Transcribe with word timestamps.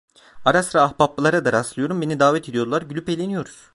Ara 0.45 0.63
sıra 0.63 0.81
ahbaplara 0.83 1.45
da 1.45 1.53
rastlıyorum, 1.53 2.01
beni 2.01 2.19
davet 2.19 2.49
ediyorlar, 2.49 2.81
gülüp 2.81 3.09
eğleniyoruz. 3.09 3.69